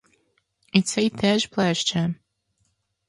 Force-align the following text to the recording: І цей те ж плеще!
І 0.73 0.81
цей 0.81 1.09
те 1.09 1.39
ж 1.39 1.49
плеще! 1.49 2.13